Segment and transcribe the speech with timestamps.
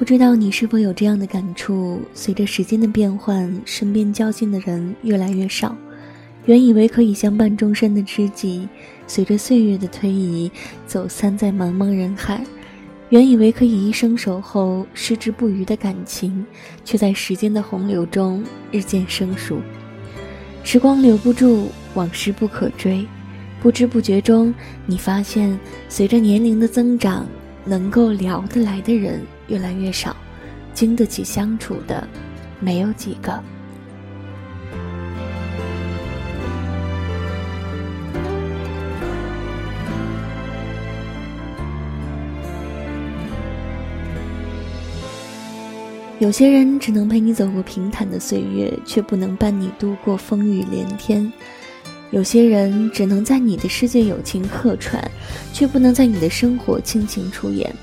[0.00, 2.00] 不知道你是否有这样的感触？
[2.14, 5.76] 随着时间的变换，身边交心的人越来越少，
[6.46, 8.66] 原以为可以相伴终身的知己，
[9.06, 10.50] 随着岁月的推移，
[10.86, 12.38] 走散在茫茫人海；
[13.10, 16.46] 原以为可以一生守候、矢志不渝的感情，
[16.82, 19.60] 却在时间的洪流中日渐生疏。
[20.64, 23.06] 时光留不住，往事不可追，
[23.60, 24.54] 不知不觉中，
[24.86, 27.26] 你发现，随着年龄的增长，
[27.66, 29.20] 能够聊得来的人。
[29.50, 30.16] 越来越少，
[30.72, 32.08] 经得起相处的，
[32.60, 33.38] 没有几个。
[46.20, 51.32] 有些人只能陪你走过平坦的岁月，却不能伴你度过风雨连天；
[52.10, 55.02] 有些人只能在你的世界友情客串，
[55.52, 57.74] 却不能在你的生活倾情出演。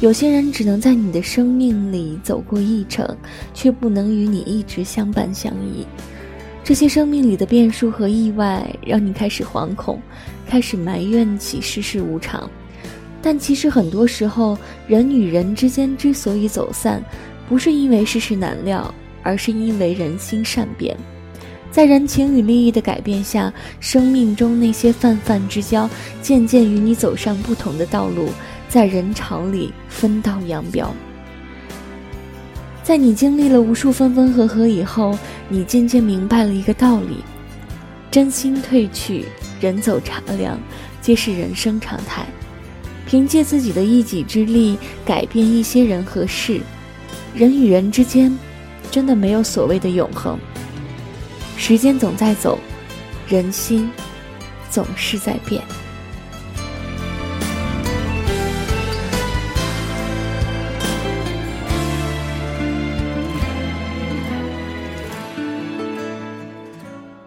[0.00, 3.16] 有些人只能在你的生命里走过一程，
[3.54, 5.86] 却不能与你一直相伴相依。
[6.62, 9.98] 这些生命里的变数和意外，让你开始惶恐，
[10.46, 12.50] 开始埋怨起世事无常。
[13.22, 17.02] 但其实很多时候，人与人之间之所以走散，
[17.48, 20.94] 不是因为世事难料，而是因为人心善变。
[21.70, 23.50] 在人情与利益的改变下，
[23.80, 25.88] 生命中那些泛泛之交，
[26.20, 28.28] 渐渐与你走上不同的道路。
[28.68, 30.94] 在人潮里分道扬镳。
[32.82, 35.18] 在你经历了无数分分合合以后，
[35.48, 37.24] 你渐渐明白了一个道理：
[38.10, 39.24] 真心褪去，
[39.60, 40.58] 人走茶凉，
[41.00, 42.24] 皆是人生常态。
[43.06, 46.60] 凭借自己的一己之力改变一些人和事，
[47.34, 48.36] 人与人之间，
[48.90, 50.38] 真的没有所谓的永恒。
[51.56, 52.58] 时间总在走，
[53.28, 53.90] 人心
[54.70, 55.62] 总是在变。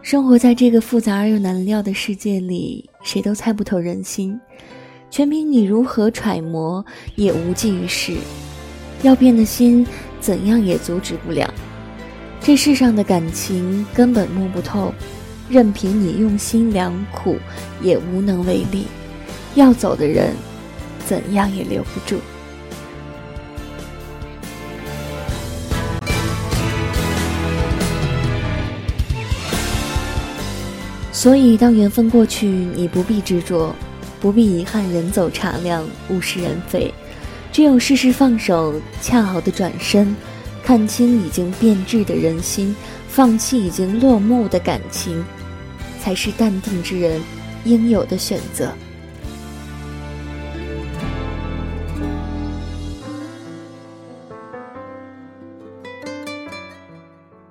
[0.10, 4.36] 生活在这个复杂而又难料的世界里，谁都猜不透人心，
[5.12, 6.84] 全凭你如何揣摩，
[7.16, 8.18] 也无济于事。
[9.04, 9.86] 要变的心，
[10.20, 11.54] 怎样也阻止不了。
[12.42, 14.92] 这世上的感情根本摸不透，
[15.48, 17.38] 任凭你用心良苦，
[17.80, 18.88] 也无能为力。
[19.54, 20.34] 要走的人，
[21.06, 22.18] 怎样也留不住。
[31.20, 33.76] 所以，当缘分过去，你不必执着，
[34.22, 34.90] 不必遗憾。
[34.90, 36.94] 人走茶凉，物是人非。
[37.52, 40.16] 只有适时放手，恰好的转身，
[40.64, 42.74] 看清已经变质的人心，
[43.10, 45.22] 放弃已经落幕的感情，
[46.00, 47.22] 才是淡定之人
[47.66, 48.72] 应有的选择。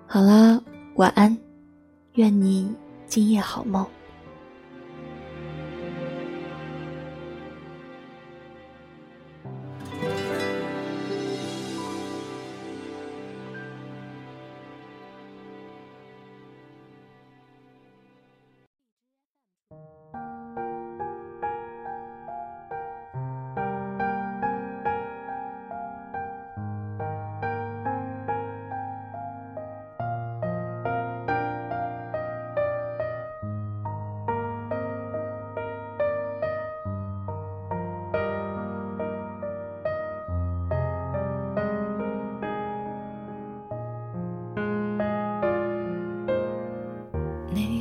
[0.06, 0.58] 好啦，
[0.94, 1.37] 晚安，
[3.48, 3.88] 好梦。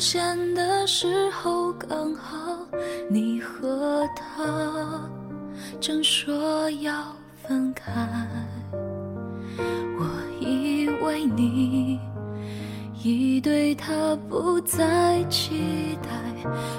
[0.00, 0.70] 现的。
[0.92, 2.58] 时候刚好，
[3.08, 5.08] 你和他
[5.80, 7.14] 正说要
[7.44, 7.92] 分开，
[9.96, 10.04] 我
[10.40, 12.00] 以为你
[13.04, 16.10] 已对他不再期待，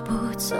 [0.04, 0.60] 不纵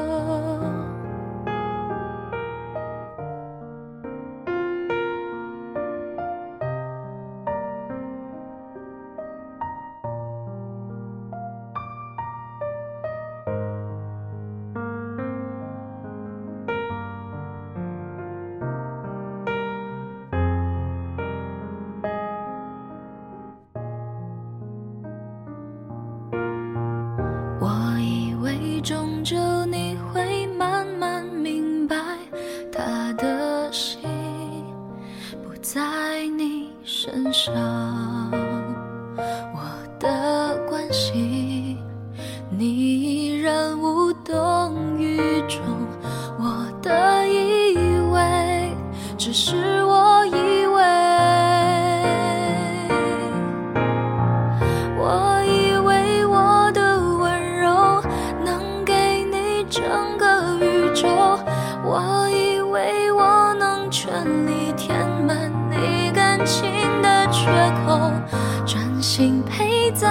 [35.61, 38.50] 在你身上，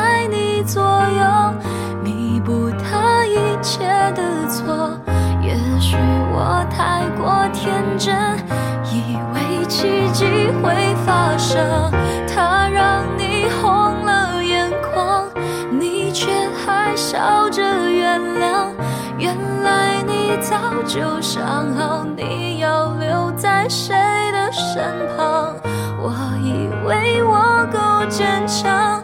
[0.01, 1.55] 在你左右，
[2.03, 3.85] 弥补他一切
[4.17, 4.99] 的错。
[5.43, 5.95] 也许
[6.33, 8.17] 我太过天真，
[8.91, 10.25] 以为奇迹
[10.63, 11.93] 会发生，
[12.27, 15.29] 他让你红了眼眶，
[15.71, 16.31] 你却
[16.65, 18.73] 还笑着原谅。
[19.19, 20.57] 原来你早
[20.87, 23.95] 就想好你要留在谁
[24.33, 24.83] 的身
[25.15, 25.55] 旁。
[26.03, 29.03] 我以为我够坚强，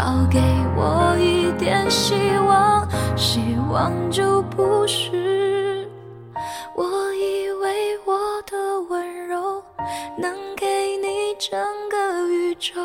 [0.00, 0.40] 少给
[0.78, 2.14] 我一点希
[2.46, 2.88] 望，
[3.18, 5.86] 希望就不是。
[6.74, 9.62] 我以为我的温柔
[10.16, 11.60] 能给你整
[11.90, 12.80] 个宇宙，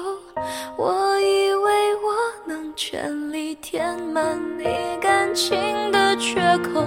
[0.76, 2.14] 我以为我
[2.46, 4.66] 能全力填满你
[5.00, 5.58] 感情
[5.94, 6.84] 的缺口，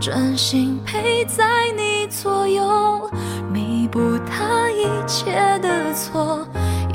[0.00, 3.08] 专心陪在你左右，
[3.52, 5.30] 弥补他一切
[5.60, 6.44] 的错。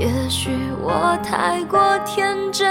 [0.08, 0.50] 也许
[0.82, 2.66] 我太过天真，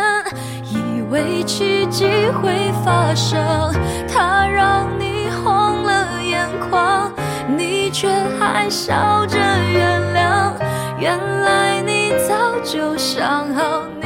[0.65, 2.07] 以为奇迹
[2.41, 3.39] 会发生，
[4.09, 7.13] 他让你红了眼眶，
[7.47, 8.09] 你却
[8.41, 10.51] 还笑着原谅。
[10.99, 13.83] 原来你早就想好。
[14.01, 14.06] 你。